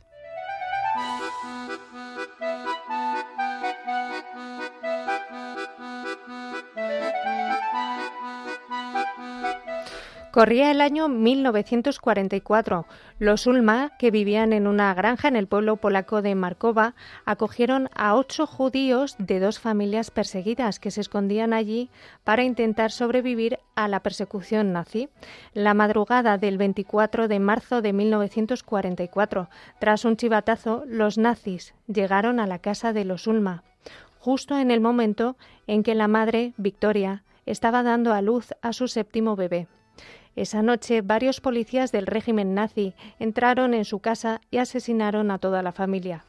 [10.37, 12.85] Corría el año 1944.
[13.17, 16.93] Los Ulma, que vivían en una granja en el pueblo polaco de Markova,
[17.25, 21.89] acogieron a ocho judíos de dos familias perseguidas que se escondían allí
[22.23, 25.09] para intentar sobrevivir a la persecución nazi.
[25.55, 32.45] La madrugada del 24 de marzo de 1944, tras un chivatazo, los nazis llegaron a
[32.45, 33.63] la casa de los Ulma,
[34.19, 38.87] justo en el momento en que la madre, Victoria, estaba dando a luz a su
[38.87, 39.67] séptimo bebé.
[40.37, 45.63] Esa noche varios policías del régimen nazi entraron en su casa y asesinaron a toda
[45.63, 46.25] la familia.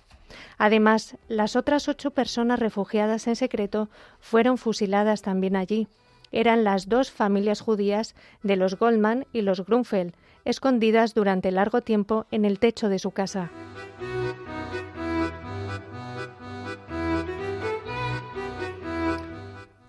[0.57, 5.89] Además, las otras ocho personas refugiadas en secreto fueron fusiladas también allí.
[6.33, 10.15] Eran las dos familias judías de los Goldman y los Grunfeld,
[10.47, 13.51] escondidas durante largo tiempo en el techo de su casa.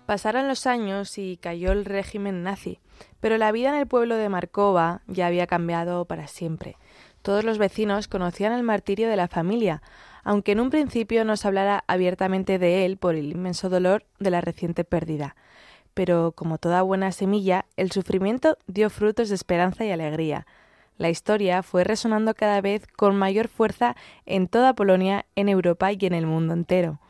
[0.04, 2.80] Pasaron los años y cayó el régimen nazi,
[3.20, 6.76] pero la vida en el pueblo de Markova ya había cambiado para siempre.
[7.22, 9.82] Todos los vecinos conocían el martirio de la familia,
[10.24, 14.30] aunque en un principio no se hablara abiertamente de él por el inmenso dolor de
[14.30, 15.36] la reciente pérdida.
[15.94, 20.46] Pero, como toda buena semilla, el sufrimiento dio frutos de esperanza y alegría.
[20.96, 23.96] La historia fue resonando cada vez con mayor fuerza
[24.26, 27.00] en toda Polonia, en Europa y en el mundo entero.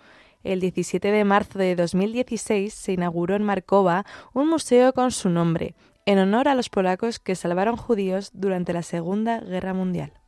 [0.42, 5.74] El 17 de marzo de 2016 se inauguró en Markova un museo con su nombre,
[6.06, 10.19] en honor a los polacos que salvaron judíos durante la Segunda Guerra Mundial.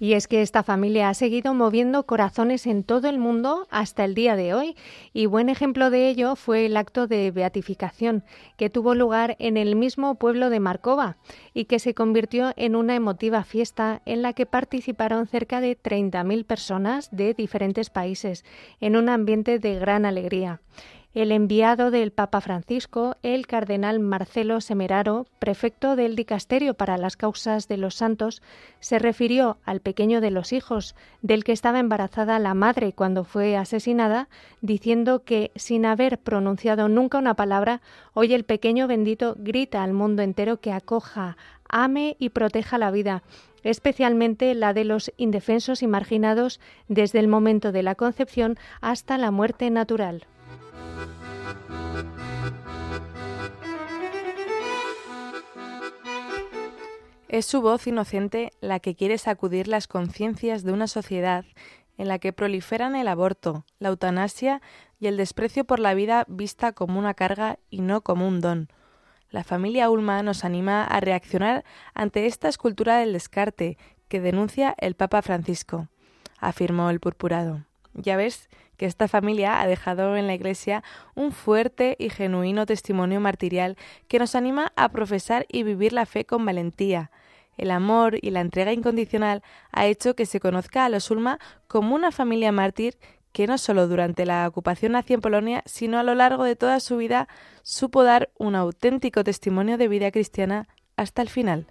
[0.00, 4.14] Y es que esta familia ha seguido moviendo corazones en todo el mundo hasta el
[4.14, 4.76] día de hoy.
[5.12, 8.22] Y buen ejemplo de ello fue el acto de beatificación
[8.56, 11.16] que tuvo lugar en el mismo pueblo de Marcova
[11.52, 16.44] y que se convirtió en una emotiva fiesta en la que participaron cerca de 30.000
[16.44, 18.44] personas de diferentes países
[18.80, 20.60] en un ambiente de gran alegría.
[21.14, 27.66] El enviado del Papa Francisco, el cardenal Marcelo Semeraro, prefecto del Dicasterio para las Causas
[27.66, 28.42] de los Santos,
[28.78, 33.56] se refirió al pequeño de los hijos, del que estaba embarazada la madre cuando fue
[33.56, 34.28] asesinada,
[34.60, 37.80] diciendo que, sin haber pronunciado nunca una palabra,
[38.12, 41.38] hoy el pequeño bendito grita al mundo entero que acoja,
[41.70, 43.22] ame y proteja la vida,
[43.62, 49.30] especialmente la de los indefensos y marginados desde el momento de la concepción hasta la
[49.30, 50.26] muerte natural.
[57.28, 61.44] Es su voz inocente la que quiere sacudir las conciencias de una sociedad
[61.98, 64.62] en la que proliferan el aborto, la eutanasia
[64.98, 68.68] y el desprecio por la vida vista como una carga y no como un don.
[69.30, 73.76] La familia Ulma nos anima a reaccionar ante esta escultura del descarte
[74.08, 75.88] que denuncia el Papa Francisco,
[76.38, 77.64] afirmó el purpurado.
[77.92, 78.48] Ya ves
[78.78, 80.82] que esta familia ha dejado en la Iglesia
[81.14, 83.76] un fuerte y genuino testimonio martirial
[84.06, 87.10] que nos anima a profesar y vivir la fe con valentía.
[87.58, 91.94] El amor y la entrega incondicional ha hecho que se conozca a los Ulma como
[91.94, 92.96] una familia mártir
[93.32, 96.80] que no solo durante la ocupación nazi en Polonia, sino a lo largo de toda
[96.80, 97.28] su vida
[97.62, 101.66] supo dar un auténtico testimonio de vida cristiana hasta el final.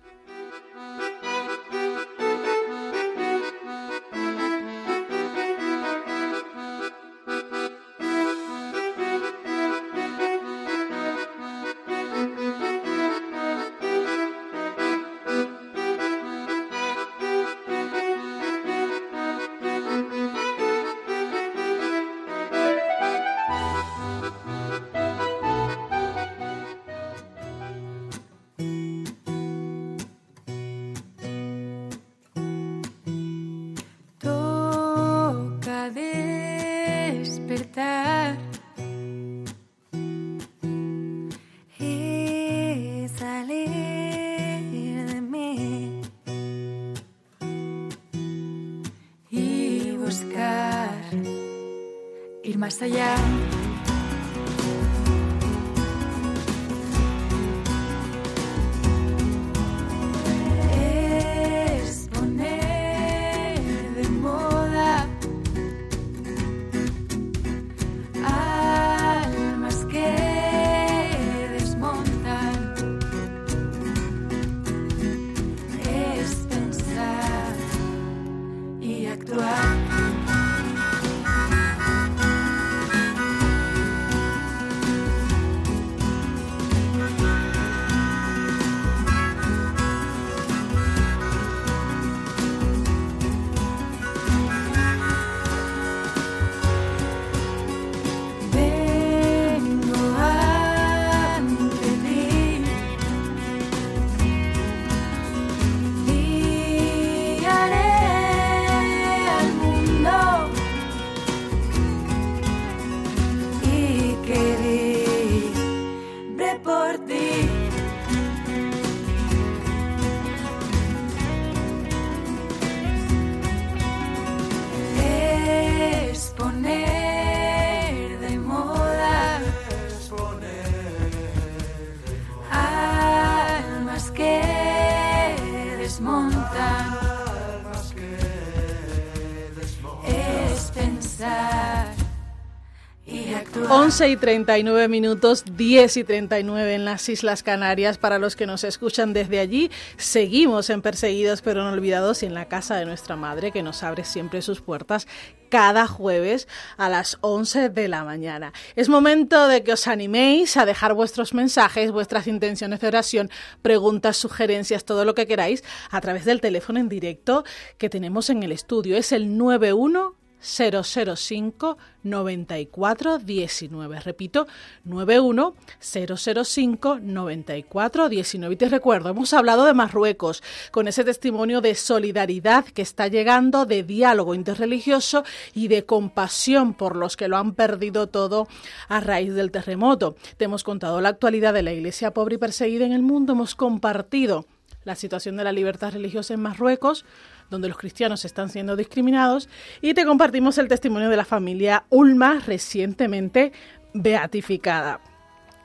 [143.69, 147.97] 11 y 39 minutos, 10 y 39 en las Islas Canarias.
[147.97, 152.33] Para los que nos escuchan desde allí, seguimos en Perseguidos pero no olvidados y en
[152.33, 155.05] la casa de nuestra madre que nos abre siempre sus puertas
[155.49, 156.47] cada jueves
[156.77, 158.53] a las 11 de la mañana.
[158.77, 163.29] Es momento de que os animéis a dejar vuestros mensajes, vuestras intenciones de oración,
[163.61, 167.43] preguntas, sugerencias, todo lo que queráis a través del teléfono en directo
[167.77, 168.95] que tenemos en el estudio.
[168.95, 173.99] Es el 91 005 94 19.
[173.99, 174.47] Repito,
[174.83, 178.53] 91 005 94 19.
[178.53, 183.65] Y te recuerdo, hemos hablado de Marruecos con ese testimonio de solidaridad que está llegando,
[183.65, 185.23] de diálogo interreligioso
[185.53, 188.47] y de compasión por los que lo han perdido todo
[188.87, 190.15] a raíz del terremoto.
[190.37, 193.55] Te hemos contado la actualidad de la iglesia pobre y perseguida en el mundo, hemos
[193.55, 194.45] compartido
[194.87, 197.03] la situación de la libertad religiosa en Marruecos,
[197.49, 199.49] donde los cristianos están siendo discriminados
[199.81, 203.51] y te compartimos el testimonio de la familia Ulma recientemente
[203.93, 205.01] beatificada.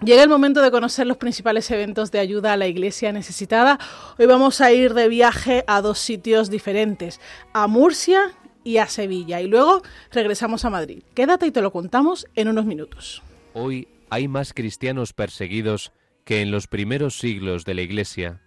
[0.05, 3.78] Llega el momento de conocer los principales eventos de ayuda a la iglesia necesitada.
[4.18, 7.20] Hoy vamos a ir de viaje a dos sitios diferentes,
[7.53, 8.33] a Murcia
[8.64, 9.41] y a Sevilla.
[9.41, 11.05] Y luego regresamos a Madrid.
[11.14, 13.22] Quédate y te lo contamos en unos minutos.
[13.55, 15.93] Hoy hay más cristianos perseguidos
[16.24, 18.41] que en los primeros siglos de la iglesia.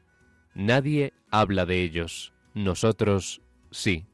[0.55, 2.34] Nadie habla de ellos.
[2.55, 4.07] Nosotros sí.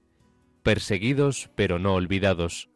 [0.64, 2.70] Perseguidos pero no olvidados.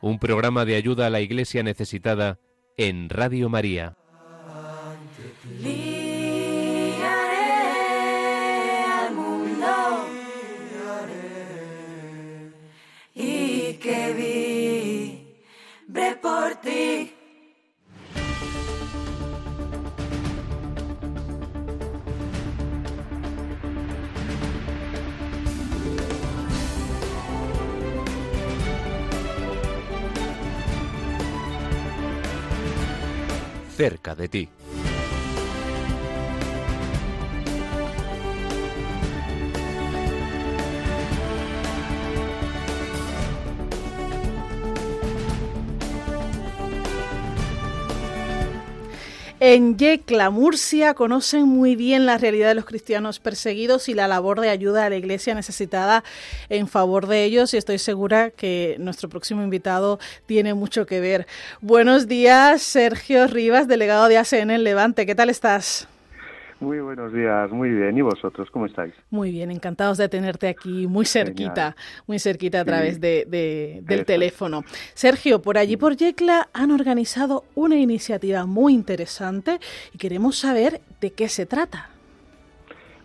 [0.00, 2.40] Un programa de ayuda a la iglesia necesitada
[2.76, 3.94] en Radio María.
[8.98, 10.06] Al mundo
[13.14, 14.12] y que
[15.86, 17.11] vibre por ti.
[33.82, 34.48] Cerca de ti.
[49.44, 54.40] En Yecla, Murcia, conocen muy bien la realidad de los cristianos perseguidos y la labor
[54.40, 56.04] de ayuda a la iglesia necesitada
[56.48, 61.26] en favor de ellos y estoy segura que nuestro próximo invitado tiene mucho que ver.
[61.60, 65.06] Buenos días, Sergio Rivas, delegado de ACN en Levante.
[65.06, 65.88] ¿Qué tal estás?
[66.62, 67.98] Muy buenos días, muy bien.
[67.98, 68.94] ¿Y vosotros cómo estáis?
[69.10, 71.74] Muy bien, encantados de tenerte aquí muy cerquita,
[72.06, 74.06] muy cerquita a través de, de- del Eso.
[74.06, 74.62] teléfono.
[74.94, 79.58] Sergio, por allí por Yecla han organizado una iniciativa muy interesante
[79.92, 81.90] y queremos saber de qué se trata.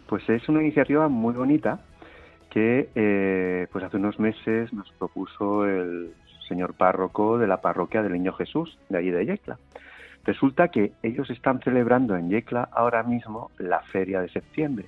[0.07, 1.79] Pues es una iniciativa muy bonita
[2.51, 6.11] que eh, pues hace unos meses nos propuso el
[6.47, 9.57] señor párroco de la parroquia del Niño Jesús, de allí de Yecla.
[10.27, 14.85] Resulta que ellos están celebrando en Yecla ahora mismo la feria de septiembre,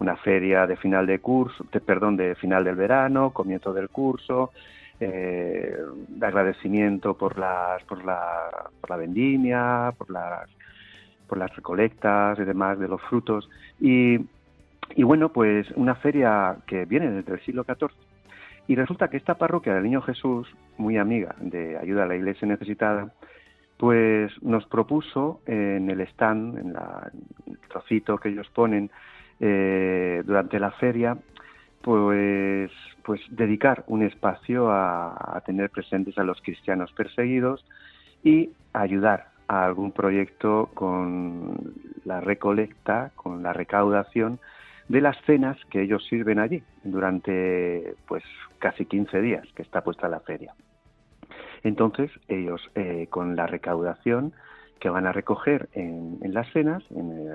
[0.00, 4.50] una feria de final de curso, de, perdón, de final del verano, comienzo del curso,
[4.98, 5.76] eh,
[6.08, 8.50] de agradecimiento por las, por la,
[8.80, 10.48] por la vendimia, por las,
[11.28, 14.18] por las recolectas y demás de los frutos y
[14.96, 17.90] y bueno, pues una feria que viene desde el siglo XIV.
[18.66, 22.46] Y resulta que esta parroquia del Niño Jesús, muy amiga de ayuda a la iglesia
[22.46, 23.12] necesitada,
[23.80, 27.10] pues nos propuso en el stand, en la-
[27.46, 28.90] el trocito que ellos ponen
[29.40, 31.16] eh, durante la feria,
[31.80, 32.70] pues,
[33.02, 37.64] pues dedicar un espacio a, a tener presentes a los cristianos perseguidos
[38.22, 41.72] y ayudar a algún proyecto con
[42.04, 44.40] la recolecta, con la recaudación
[44.88, 48.24] de las cenas que ellos sirven allí durante pues
[48.58, 50.52] casi 15 días que está puesta la feria.
[51.62, 54.32] Entonces ellos eh, con la recaudación
[54.78, 57.28] que van a recoger en, en las cenas, en el,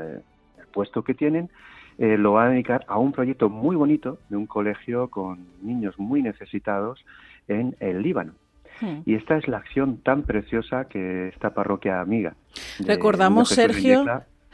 [0.58, 1.50] el puesto que tienen,
[1.98, 5.98] eh, lo van a dedicar a un proyecto muy bonito de un colegio con niños
[5.98, 7.06] muy necesitados
[7.48, 8.34] en el Líbano.
[8.82, 9.00] Hmm.
[9.06, 12.36] Y esta es la acción tan preciosa que esta parroquia amiga
[12.86, 14.04] Recordamos, Sergio,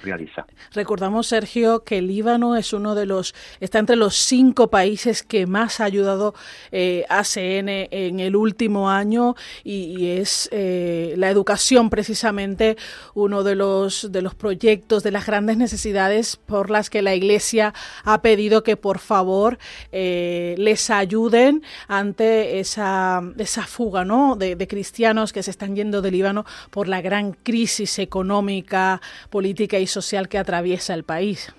[0.01, 0.45] realiza.
[0.73, 5.79] Recordamos, Sergio, que Líbano es uno de los, está entre los cinco países que más
[5.79, 6.33] ha ayudado
[6.71, 12.75] eh, ACN en el último año y, es eh, la educación precisamente
[13.13, 17.73] uno de los, de los proyectos, de las grandes necesidades por las que la Iglesia
[18.03, 19.57] ha pedido que por favor
[19.91, 24.35] eh, les ayuden ante esa, esa fuga ¿no?
[24.35, 29.79] de, de cristianos que se están yendo del Líbano por la gran crisis económica, política
[29.79, 31.53] y social que atraviesa el país.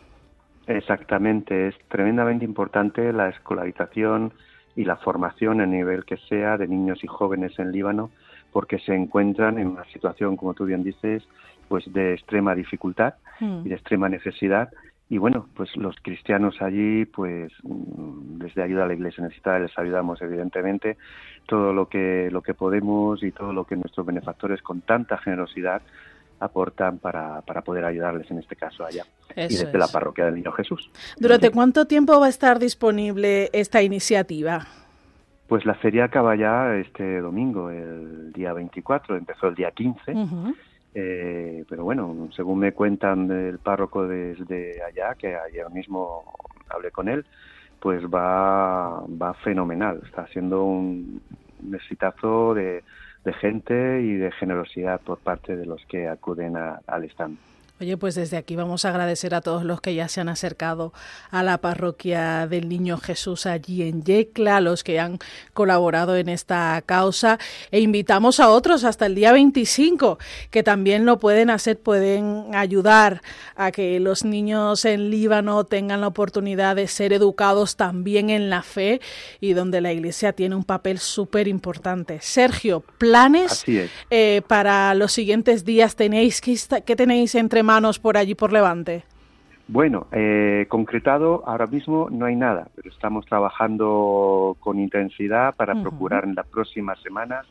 [0.66, 4.32] Exactamente, es tremendamente importante la escolarización
[4.74, 8.10] y la formación a nivel que sea de niños y jóvenes en Líbano,
[8.52, 11.22] porque se encuentran en una situación, como tú bien dices,
[11.68, 13.66] pues de extrema dificultad Mm.
[13.66, 14.70] y de extrema necesidad.
[15.08, 19.78] Y bueno, pues los cristianos allí, pues mm, desde ayuda a la Iglesia necesitada les
[19.78, 20.96] ayudamos evidentemente
[21.46, 25.82] todo lo que lo que podemos y todo lo que nuestros benefactores con tanta generosidad
[26.43, 29.05] aportan para, para poder ayudarles en este caso allá
[29.36, 30.90] y desde la parroquia del Niño Jesús.
[31.16, 34.66] ¿Durante cuánto tiempo va a estar disponible esta iniciativa?
[35.47, 40.55] Pues la feria acaba ya este domingo, el día 24, empezó el día 15, Ujú.
[40.95, 46.24] eh, pero bueno, según me cuentan del párroco desde allá, que ayer mismo
[46.68, 47.24] hablé con él,
[47.80, 51.20] pues va, va fenomenal, está siendo un,
[51.64, 52.82] un exitazo de,
[53.24, 57.38] de gente y de generosidad por parte de los que acuden a- al stand.
[57.82, 60.92] Oye, pues desde aquí vamos a agradecer a todos los que ya se han acercado
[61.32, 65.18] a la parroquia del Niño Jesús allí en Yecla, los que han
[65.52, 67.40] colaborado en esta causa
[67.72, 70.20] e invitamos a otros hasta el día 25
[70.52, 73.20] que también lo pueden hacer, pueden ayudar
[73.56, 78.62] a que los niños en Líbano tengan la oportunidad de ser educados también en la
[78.62, 79.00] fe
[79.40, 82.20] y donde la Iglesia tiene un papel súper importante.
[82.22, 83.64] Sergio, planes
[84.08, 87.71] eh, para los siguientes días tenéis, ¿qué, tenéis entre manos?
[88.02, 89.04] Por allí por Levante?
[89.68, 96.24] Bueno, eh, concretado ahora mismo no hay nada, pero estamos trabajando con intensidad para procurar
[96.24, 97.46] en las próximas semanas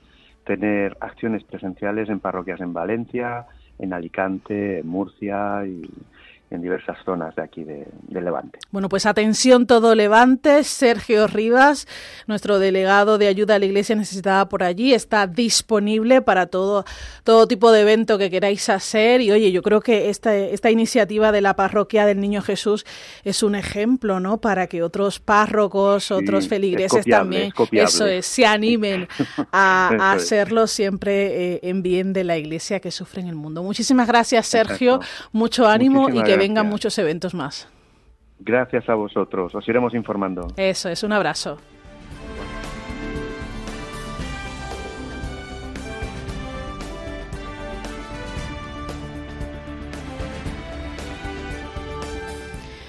[0.46, 3.48] tener acciones presenciales en parroquias en Valencia,
[3.80, 5.90] en Alicante, en Murcia y,
[6.52, 8.60] en diversas zonas de aquí de, Levante.
[8.72, 10.64] Bueno, pues atención todo Levante.
[10.64, 11.88] Sergio Rivas,
[12.28, 16.84] nuestro delegado de ayuda a la Iglesia necesitada por allí, está disponible para todo,
[17.24, 19.22] todo tipo de evento que queráis hacer.
[19.22, 22.86] Y oye, yo creo que esta, esta iniciativa de la parroquia del Niño Jesús
[23.24, 24.40] es un ejemplo, ¿no?
[24.40, 29.08] Para que otros párrocos, otros feligreses también, eso es, se animen
[29.52, 33.64] a, hacerlo siempre eh, en bien de la Iglesia que sufre en el mundo.
[33.64, 35.00] Muchísimas gracias, Sergio.
[35.32, 37.68] Mucho ánimo y que vengan muchos eventos más.
[38.40, 40.48] Gracias a vosotros, os iremos informando.
[40.58, 41.60] Eso es, un abrazo.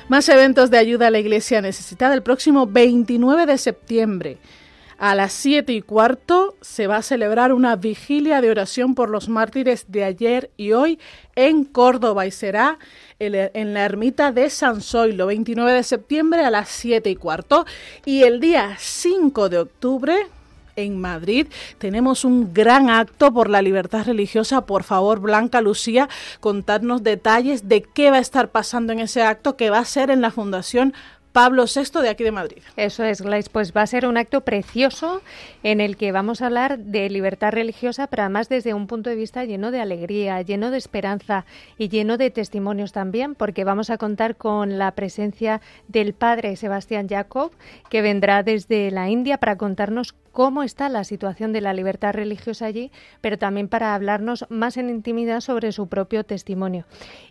[0.08, 4.38] Más eventos de ayuda a la Iglesia necesitada el próximo 29 de septiembre.
[5.02, 9.28] A las 7 y cuarto se va a celebrar una vigilia de oración por los
[9.28, 11.00] mártires de ayer y hoy
[11.34, 12.78] en Córdoba y será
[13.18, 17.66] en la ermita de San Zoilo, 29 de septiembre a las 7 y cuarto.
[18.04, 20.14] Y el día 5 de octubre
[20.76, 21.48] en Madrid.
[21.78, 24.66] Tenemos un gran acto por la libertad religiosa.
[24.66, 29.56] Por favor, Blanca Lucía, contadnos detalles de qué va a estar pasando en ese acto
[29.56, 30.94] que va a ser en la Fundación
[31.32, 32.62] Pablo VI de aquí de Madrid.
[32.76, 33.48] Eso es, Glais.
[33.48, 35.22] Pues va a ser un acto precioso
[35.62, 39.16] en el que vamos a hablar de libertad religiosa, pero además desde un punto de
[39.16, 41.46] vista lleno de alegría, lleno de esperanza
[41.78, 47.08] y lleno de testimonios también, porque vamos a contar con la presencia del padre Sebastián
[47.08, 47.52] Jacob,
[47.88, 52.66] que vendrá desde la India para contarnos cómo está la situación de la libertad religiosa
[52.66, 56.84] allí, pero también para hablarnos más en intimidad sobre su propio testimonio.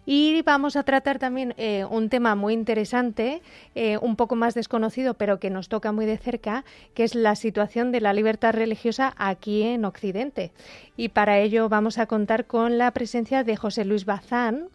[0.06, 3.41] Y vamos a tratar también eh, un tema muy interesante,
[3.76, 7.36] eh, un poco más desconocido, pero que nos toca muy de cerca, que es la
[7.36, 10.52] situación de la libertad religiosa aquí en Occidente.
[10.95, 14.70] Y para ello vamos a contar con la presencia de José Luis Bazán,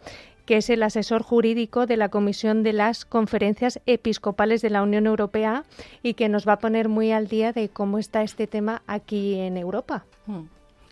[0.47, 5.05] que es el asesor jurídico de la Comisión de las Conferencias Episcopales de la Unión
[5.05, 5.65] Europea
[6.01, 9.35] y que nos va a poner muy al día de cómo está este tema aquí
[9.35, 10.05] en Europa.
[10.25, 10.45] Hmm.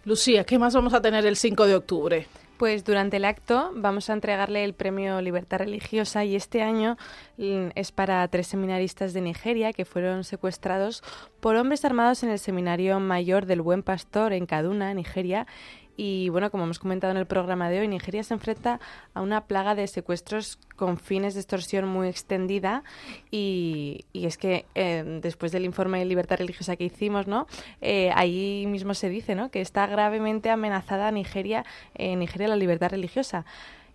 [0.04, 2.28] Lucía, ¿qué más vamos a tener el 5 de octubre?
[2.58, 6.98] Pues durante el acto vamos a entregarle el premio Libertad Religiosa y este año
[7.38, 11.04] mm, es para tres seminaristas de Nigeria que fueron secuestrados
[11.42, 15.48] por hombres armados en el Seminario Mayor del Buen Pastor en Kaduna, Nigeria,
[15.98, 18.80] y bueno, como hemos comentado en el programa de hoy, Nigeria se enfrenta
[19.14, 22.84] a una plaga de secuestros con fines de extorsión muy extendida
[23.32, 27.48] y, y es que eh, después del informe de libertad religiosa que hicimos, ¿no?
[27.82, 29.52] Eh, ahí mismo se dice, ¿no?
[29.52, 33.46] Que está gravemente amenazada Nigeria, en Nigeria la libertad religiosa.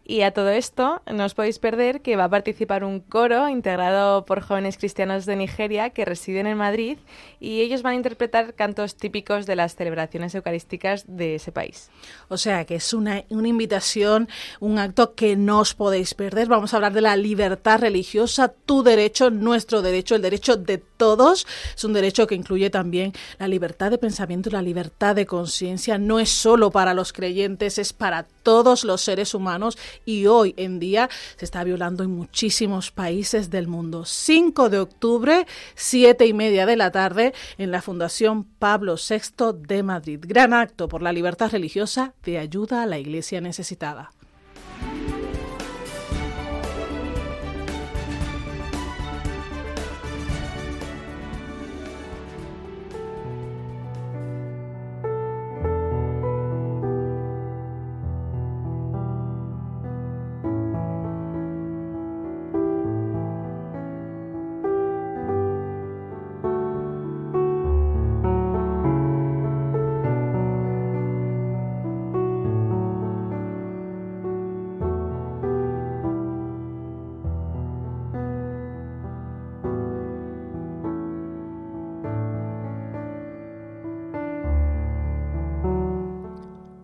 [0.04, 4.24] Y a todo esto no os podéis perder que va a participar un coro integrado
[4.24, 6.98] por jóvenes cristianos de Nigeria que residen en Madrid
[7.38, 11.90] y ellos van a interpretar cantos típicos de las celebraciones eucarísticas de ese país.
[12.28, 14.28] O sea que es una, una invitación,
[14.58, 16.48] un acto que no os podéis perder.
[16.48, 21.46] Vamos a hablar de la libertad religiosa, tu derecho, nuestro derecho, el derecho de todos.
[21.76, 25.98] Es un derecho que incluye también la libertad de pensamiento y la libertad de conciencia.
[25.98, 30.78] No es solo para los creyentes, es para todos los seres humanos y hoy en
[30.78, 34.04] día se está violando en muchísimos países del mundo.
[34.04, 39.82] 5 de octubre, siete y media de la tarde, en la Fundación Pablo VI de
[39.82, 40.20] Madrid.
[40.22, 44.12] Gran acto por la libertad religiosa de ayuda a la Iglesia necesitada.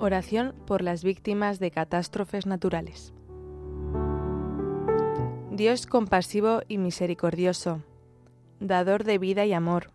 [0.06, 3.12] Oración por las víctimas de catástrofes naturales.
[5.50, 7.82] Dios compasivo y misericordioso,
[8.60, 9.90] dador de vida y amor,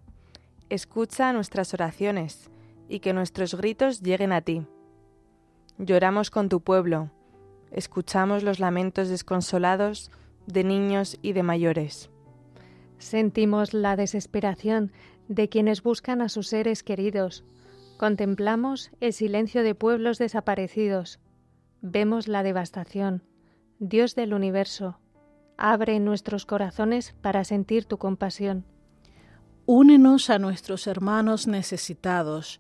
[0.68, 2.52] escucha nuestras oraciones
[2.90, 4.68] y que nuestros gritos lleguen a ti.
[5.78, 7.10] Lloramos con tu pueblo,
[7.72, 10.12] escuchamos los lamentos desconsolados
[10.46, 12.10] de niños y de mayores.
[12.98, 14.92] Sentimos la desesperación
[15.30, 17.46] de quienes buscan a sus seres queridos.
[18.02, 21.20] Contemplamos el silencio de pueblos desaparecidos.
[21.84, 23.22] Vemos la devastación.
[23.78, 24.98] Dios del universo,
[25.56, 28.66] abre nuestros corazones para sentir tu compasión.
[29.68, 32.60] Únenos a nuestros hermanos necesitados.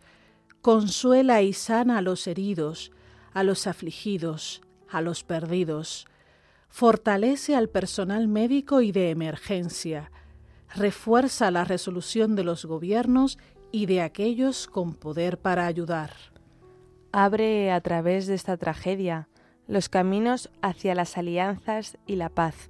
[0.61, 2.91] Consuela y sana a los heridos,
[3.33, 4.61] a los afligidos,
[4.91, 6.05] a los perdidos.
[6.69, 10.11] Fortalece al personal médico y de emergencia.
[10.75, 13.39] Refuerza la resolución de los gobiernos
[13.71, 16.11] y de aquellos con poder para ayudar.
[17.11, 19.27] Abre a través de esta tragedia
[19.67, 22.69] los caminos hacia las alianzas y la paz.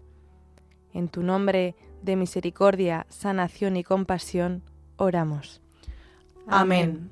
[0.94, 4.64] En tu nombre de misericordia, sanación y compasión,
[4.98, 5.62] oramos.
[6.48, 7.10] Amén.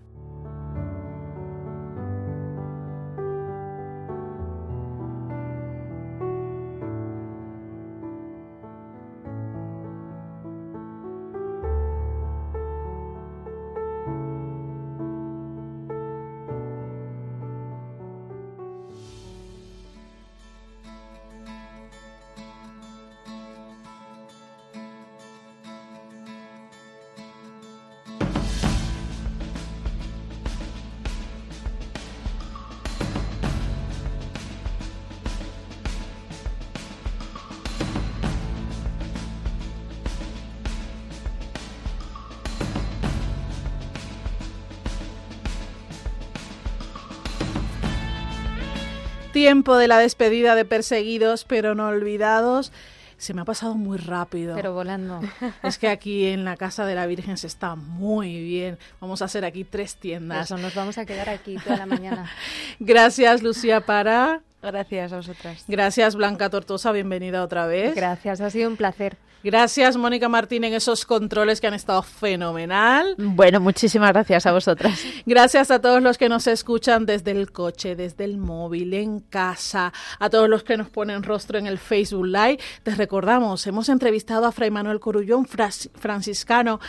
[49.39, 52.73] Tiempo de la despedida de perseguidos pero no olvidados.
[53.17, 54.53] Se me ha pasado muy rápido.
[54.53, 55.21] Pero volando.
[55.63, 58.77] Es que aquí en la casa de la Virgen se está muy bien.
[58.99, 60.47] Vamos a hacer aquí tres tiendas.
[60.47, 62.29] Eso, nos vamos a quedar aquí toda la mañana.
[62.81, 64.41] Gracias, Lucía Para.
[64.61, 65.63] Gracias a vosotras.
[65.67, 66.91] Gracias, Blanca Tortosa.
[66.91, 67.95] Bienvenida otra vez.
[67.95, 69.17] Gracias, ha sido un placer.
[69.41, 73.15] Gracias, Mónica Martín, en esos controles que han estado fenomenal.
[73.17, 75.01] Bueno, muchísimas gracias a vosotras.
[75.25, 79.93] Gracias a todos los que nos escuchan desde el coche, desde el móvil, en casa,
[80.19, 82.59] a todos los que nos ponen rostro en el Facebook Live.
[82.83, 86.81] Te recordamos, hemos entrevistado a Fray Manuel Corullón, franciscano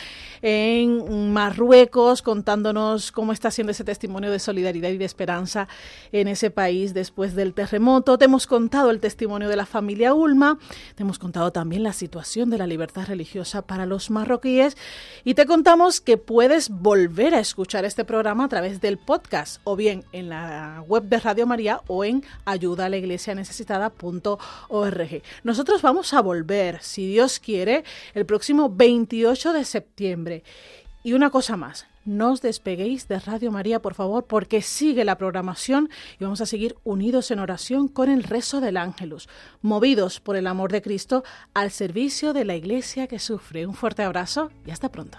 [0.43, 5.68] en Marruecos, contándonos cómo está siendo ese testimonio de solidaridad y de esperanza
[6.11, 8.17] en ese país después del terremoto.
[8.17, 10.59] Te hemos contado el testimonio de la familia Ulma,
[10.95, 14.79] te hemos contado también la situación de la libertad religiosa para los marroquíes
[15.25, 19.77] y te contamos que puedes volver a escuchar este programa a través del podcast o
[19.77, 23.35] bien en la web de Radio María o en ayuda a la iglesia.
[25.45, 27.85] Nosotros vamos a volver, si Dios quiere,
[28.15, 30.45] el próximo 28 de septiembre.
[31.03, 35.17] Y una cosa más, no os despeguéis de Radio María, por favor, porque sigue la
[35.17, 35.89] programación
[36.19, 39.29] y vamos a seguir unidos en oración con el rezo del ángelus,
[39.63, 41.23] movidos por el amor de Cristo
[41.55, 43.67] al servicio de la iglesia que sufre.
[43.67, 45.19] Un fuerte abrazo y hasta pronto.